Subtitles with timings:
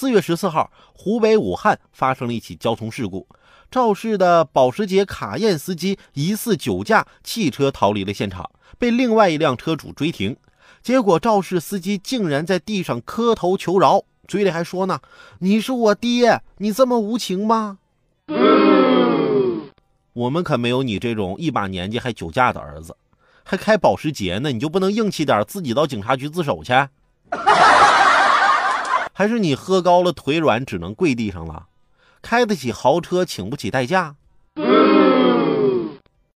[0.00, 3.26] 四月十四号，湖北武汉发生了一起交通事故，
[3.68, 8.48] 肇事的保时捷卡宴司机疑似酒驾，汽车逃离了现场，
[8.78, 10.36] 被另外一辆车主追停。
[10.84, 15.00] 结果肇事司机竟然在地上磕头求饶，嘴里还说呢
[15.42, 17.78] ：“你是我爹，你这么无情吗？”
[20.14, 22.96] 我们可没有你这种一把年纪还酒驾的儿子，
[23.42, 26.72] 还开保时捷呢，你就不能硬气点，自己到警察局自首去？
[29.18, 31.66] 还是你喝高了腿软只能跪地上了？
[32.22, 34.14] 开得起豪车请不起代驾。